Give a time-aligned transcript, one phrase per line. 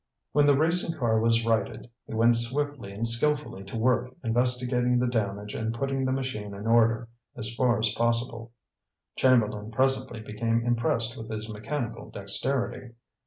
[0.31, 5.05] When the racing car was righted, he went swiftly and skilfully to work investigating the
[5.05, 8.51] damage and putting the machine in order, as far as possible.
[9.15, 12.93] Chamberlain presently became impressed with his mechanical dexterity.